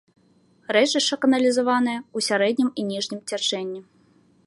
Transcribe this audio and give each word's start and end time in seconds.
Рэчышча 0.75 1.15
каналізаванае 1.27 1.97
ў 2.15 2.19
сярэднім 2.31 2.69
і 2.81 2.87
ніжнім 2.91 3.19
цячэнні. 3.29 3.81